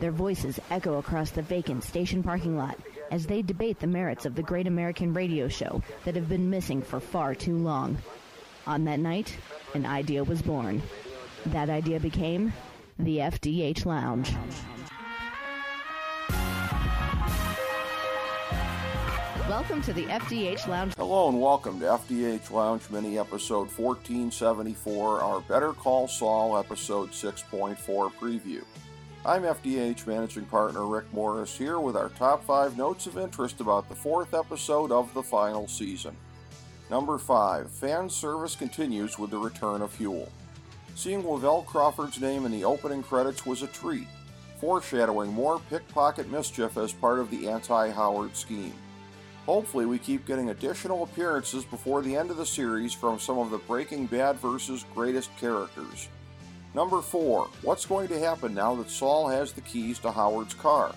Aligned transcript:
Their 0.00 0.12
voices 0.12 0.60
echo 0.70 0.98
across 0.98 1.30
the 1.30 1.42
vacant 1.42 1.82
station 1.82 2.22
parking 2.22 2.56
lot 2.56 2.78
as 3.10 3.26
they 3.26 3.42
debate 3.42 3.80
the 3.80 3.88
merits 3.88 4.26
of 4.26 4.36
the 4.36 4.44
great 4.44 4.68
American 4.68 5.12
radio 5.12 5.48
show 5.48 5.82
that 6.04 6.14
have 6.14 6.28
been 6.28 6.50
missing 6.50 6.82
for 6.82 7.00
far 7.00 7.34
too 7.34 7.56
long. 7.56 7.98
On 8.68 8.84
that 8.84 9.00
night, 9.00 9.36
an 9.74 9.84
idea 9.84 10.22
was 10.22 10.40
born. 10.40 10.82
That 11.46 11.68
idea 11.68 11.98
became 11.98 12.52
the 12.96 13.18
FDH 13.18 13.86
Lounge. 13.86 14.32
Welcome 19.48 19.82
to 19.82 19.92
the 19.92 20.04
FDH 20.04 20.68
Lounge. 20.68 20.94
Hello 20.96 21.28
and 21.28 21.40
welcome 21.40 21.80
to 21.80 21.86
FDH 21.86 22.52
Lounge 22.52 22.82
Mini 22.90 23.18
episode 23.18 23.68
1474, 23.76 25.20
our 25.20 25.40
Better 25.40 25.72
Call 25.72 26.06
Saul 26.06 26.56
episode 26.56 27.10
6.4 27.10 27.76
preview. 28.12 28.62
I'm 29.28 29.42
FDH 29.42 30.06
Managing 30.06 30.46
Partner 30.46 30.86
Rick 30.86 31.12
Morris 31.12 31.54
here 31.54 31.78
with 31.80 31.96
our 31.96 32.08
top 32.08 32.42
five 32.44 32.78
notes 32.78 33.06
of 33.06 33.18
interest 33.18 33.60
about 33.60 33.86
the 33.86 33.94
fourth 33.94 34.32
episode 34.32 34.90
of 34.90 35.12
the 35.12 35.22
final 35.22 35.68
season. 35.68 36.16
Number 36.88 37.18
5. 37.18 37.70
Fan 37.70 38.08
service 38.08 38.56
continues 38.56 39.18
with 39.18 39.28
the 39.28 39.36
return 39.36 39.82
of 39.82 39.94
Huell. 39.98 40.30
Seeing 40.94 41.22
Lavell 41.22 41.66
Crawford's 41.66 42.18
name 42.22 42.46
in 42.46 42.52
the 42.52 42.64
opening 42.64 43.02
credits 43.02 43.44
was 43.44 43.60
a 43.60 43.66
treat, 43.66 44.08
foreshadowing 44.62 45.30
more 45.30 45.60
pickpocket 45.68 46.30
mischief 46.30 46.78
as 46.78 46.94
part 46.94 47.18
of 47.18 47.30
the 47.30 47.50
anti 47.50 47.90
Howard 47.90 48.34
scheme. 48.34 48.72
Hopefully, 49.44 49.84
we 49.84 49.98
keep 49.98 50.24
getting 50.24 50.48
additional 50.48 51.02
appearances 51.02 51.66
before 51.66 52.00
the 52.00 52.16
end 52.16 52.30
of 52.30 52.38
the 52.38 52.46
series 52.46 52.94
from 52.94 53.18
some 53.18 53.36
of 53.36 53.50
the 53.50 53.58
Breaking 53.58 54.06
Bad 54.06 54.36
vs. 54.36 54.86
greatest 54.94 55.28
characters. 55.36 56.08
Number 56.74 57.00
4. 57.00 57.48
What's 57.62 57.86
going 57.86 58.08
to 58.08 58.18
happen 58.18 58.54
now 58.54 58.74
that 58.76 58.90
Saul 58.90 59.28
has 59.28 59.52
the 59.52 59.62
keys 59.62 59.98
to 60.00 60.12
Howard's 60.12 60.54
car? 60.54 60.94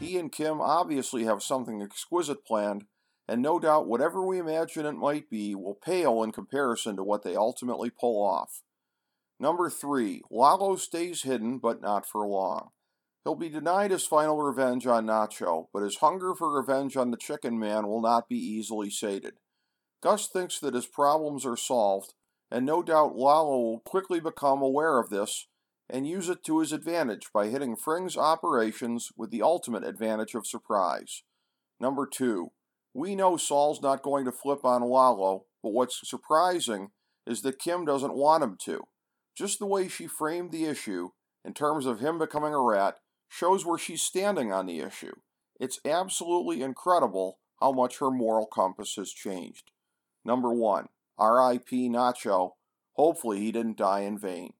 He 0.00 0.18
and 0.18 0.32
Kim 0.32 0.60
obviously 0.60 1.24
have 1.24 1.42
something 1.42 1.82
exquisite 1.82 2.44
planned, 2.44 2.86
and 3.28 3.42
no 3.42 3.58
doubt 3.58 3.86
whatever 3.86 4.24
we 4.24 4.38
imagine 4.38 4.86
it 4.86 4.92
might 4.92 5.28
be 5.30 5.54
will 5.54 5.74
pale 5.74 6.22
in 6.22 6.32
comparison 6.32 6.96
to 6.96 7.04
what 7.04 7.22
they 7.22 7.36
ultimately 7.36 7.90
pull 7.90 8.24
off. 8.24 8.62
Number 9.38 9.68
3. 9.68 10.22
Lalo 10.30 10.76
stays 10.76 11.22
hidden, 11.22 11.58
but 11.58 11.82
not 11.82 12.06
for 12.06 12.26
long. 12.26 12.70
He'll 13.24 13.34
be 13.34 13.48
denied 13.48 13.90
his 13.90 14.06
final 14.06 14.38
revenge 14.40 14.86
on 14.86 15.06
Nacho, 15.06 15.66
but 15.72 15.82
his 15.82 15.96
hunger 15.96 16.34
for 16.34 16.50
revenge 16.50 16.96
on 16.96 17.10
the 17.10 17.16
Chicken 17.16 17.58
Man 17.58 17.86
will 17.86 18.02
not 18.02 18.28
be 18.28 18.36
easily 18.36 18.90
sated. 18.90 19.34
Gus 20.02 20.28
thinks 20.28 20.58
that 20.60 20.74
his 20.74 20.86
problems 20.86 21.46
are 21.46 21.56
solved, 21.56 22.14
and 22.54 22.64
no 22.64 22.84
doubt 22.84 23.16
Lalo 23.16 23.58
will 23.58 23.80
quickly 23.80 24.20
become 24.20 24.62
aware 24.62 25.00
of 25.00 25.10
this 25.10 25.48
and 25.90 26.06
use 26.06 26.28
it 26.28 26.44
to 26.44 26.60
his 26.60 26.72
advantage 26.72 27.26
by 27.34 27.48
hitting 27.48 27.74
Fring's 27.74 28.16
operations 28.16 29.08
with 29.16 29.32
the 29.32 29.42
ultimate 29.42 29.82
advantage 29.82 30.36
of 30.36 30.46
surprise. 30.46 31.24
Number 31.80 32.06
2. 32.06 32.52
We 32.94 33.16
know 33.16 33.36
Saul's 33.36 33.82
not 33.82 34.04
going 34.04 34.24
to 34.26 34.30
flip 34.30 34.64
on 34.64 34.82
Lalo, 34.82 35.46
but 35.64 35.72
what's 35.72 36.08
surprising 36.08 36.90
is 37.26 37.42
that 37.42 37.58
Kim 37.58 37.84
doesn't 37.84 38.14
want 38.14 38.44
him 38.44 38.56
to. 38.66 38.84
Just 39.36 39.58
the 39.58 39.66
way 39.66 39.88
she 39.88 40.06
framed 40.06 40.52
the 40.52 40.66
issue, 40.66 41.08
in 41.44 41.54
terms 41.54 41.86
of 41.86 41.98
him 41.98 42.20
becoming 42.20 42.54
a 42.54 42.62
rat, 42.62 42.98
shows 43.28 43.66
where 43.66 43.78
she's 43.78 44.00
standing 44.00 44.52
on 44.52 44.66
the 44.66 44.78
issue. 44.78 45.14
It's 45.58 45.80
absolutely 45.84 46.62
incredible 46.62 47.40
how 47.60 47.72
much 47.72 47.98
her 47.98 48.12
moral 48.12 48.46
compass 48.46 48.94
has 48.94 49.10
changed. 49.10 49.72
Number 50.24 50.52
1. 50.52 50.86
R.I.P. 51.18 51.88
Nacho. 51.88 52.52
Hopefully, 52.94 53.40
he 53.40 53.52
didn't 53.52 53.76
die 53.76 54.00
in 54.00 54.18
vain. 54.18 54.54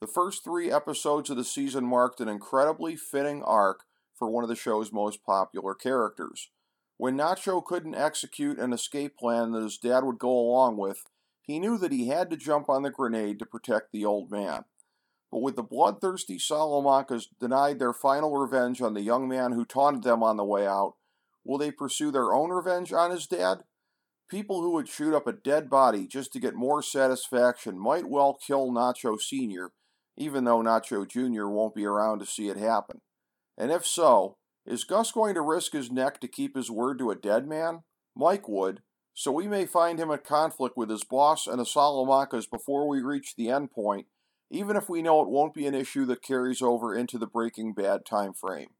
The 0.00 0.06
first 0.06 0.44
three 0.44 0.70
episodes 0.70 1.30
of 1.30 1.36
the 1.36 1.44
season 1.44 1.84
marked 1.84 2.20
an 2.20 2.28
incredibly 2.28 2.96
fitting 2.96 3.42
arc 3.42 3.84
for 4.14 4.28
one 4.28 4.44
of 4.44 4.48
the 4.48 4.56
show's 4.56 4.92
most 4.92 5.24
popular 5.24 5.74
characters. 5.74 6.50
When 6.96 7.16
Nacho 7.16 7.64
couldn't 7.64 7.94
execute 7.94 8.58
an 8.58 8.72
escape 8.72 9.16
plan 9.16 9.52
that 9.52 9.62
his 9.62 9.78
dad 9.78 10.04
would 10.04 10.18
go 10.18 10.30
along 10.30 10.76
with, 10.76 11.04
he 11.40 11.58
knew 11.58 11.76
that 11.78 11.92
he 11.92 12.08
had 12.08 12.30
to 12.30 12.36
jump 12.36 12.68
on 12.68 12.82
the 12.82 12.90
grenade 12.90 13.38
to 13.38 13.46
protect 13.46 13.92
the 13.92 14.04
old 14.04 14.30
man. 14.30 14.64
But 15.30 15.42
with 15.42 15.56
the 15.56 15.62
bloodthirsty 15.62 16.38
Salamancas 16.38 17.26
denied 17.40 17.78
their 17.78 17.92
final 17.92 18.36
revenge 18.36 18.80
on 18.80 18.94
the 18.94 19.02
young 19.02 19.28
man 19.28 19.52
who 19.52 19.64
taunted 19.64 20.04
them 20.04 20.22
on 20.22 20.36
the 20.36 20.44
way 20.44 20.66
out, 20.66 20.94
will 21.44 21.58
they 21.58 21.72
pursue 21.72 22.10
their 22.10 22.32
own 22.32 22.50
revenge 22.50 22.92
on 22.92 23.10
his 23.10 23.26
dad? 23.26 23.64
People 24.30 24.62
who 24.62 24.72
would 24.72 24.88
shoot 24.88 25.14
up 25.14 25.26
a 25.26 25.32
dead 25.32 25.68
body 25.68 26.06
just 26.06 26.32
to 26.32 26.40
get 26.40 26.54
more 26.54 26.82
satisfaction 26.82 27.78
might 27.78 28.08
well 28.08 28.38
kill 28.46 28.70
Nacho 28.70 29.20
Sr., 29.20 29.72
even 30.16 30.44
though 30.44 30.62
Nacho 30.62 31.06
Jr. 31.06 31.46
won't 31.46 31.74
be 31.74 31.84
around 31.84 32.20
to 32.20 32.26
see 32.26 32.48
it 32.48 32.56
happen. 32.56 33.00
And 33.58 33.70
if 33.70 33.86
so, 33.86 34.36
is 34.66 34.84
Gus 34.84 35.12
going 35.12 35.34
to 35.34 35.42
risk 35.42 35.72
his 35.72 35.90
neck 35.90 36.20
to 36.20 36.28
keep 36.28 36.56
his 36.56 36.70
word 36.70 36.98
to 36.98 37.10
a 37.10 37.16
dead 37.16 37.46
man? 37.46 37.82
Mike 38.16 38.48
would, 38.48 38.80
so 39.12 39.30
we 39.30 39.46
may 39.46 39.66
find 39.66 39.98
him 39.98 40.10
at 40.10 40.24
conflict 40.24 40.76
with 40.76 40.90
his 40.90 41.04
boss 41.04 41.46
and 41.46 41.58
the 41.58 41.64
Salamancas 41.64 42.50
before 42.50 42.88
we 42.88 43.00
reach 43.00 43.36
the 43.36 43.50
end 43.50 43.70
point, 43.70 44.06
even 44.50 44.76
if 44.76 44.88
we 44.88 45.02
know 45.02 45.20
it 45.20 45.28
won't 45.28 45.54
be 45.54 45.66
an 45.66 45.74
issue 45.74 46.06
that 46.06 46.22
carries 46.22 46.62
over 46.62 46.94
into 46.94 47.18
the 47.18 47.26
Breaking 47.26 47.74
Bad 47.74 48.06
time 48.06 48.32
frame. 48.32 48.70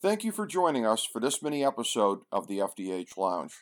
Thank 0.00 0.24
you 0.24 0.32
for 0.32 0.46
joining 0.46 0.86
us 0.86 1.04
for 1.04 1.20
this 1.20 1.42
mini 1.42 1.64
episode 1.64 2.20
of 2.32 2.46
the 2.46 2.58
FDH 2.58 3.16
Lounge. 3.16 3.52